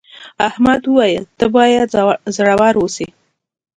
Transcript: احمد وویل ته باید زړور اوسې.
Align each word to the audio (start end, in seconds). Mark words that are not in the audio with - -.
احمد 0.47 0.81
وویل 0.85 1.23
ته 1.39 1.45
باید 1.55 1.87
زړور 2.37 2.73
اوسې. 2.81 3.07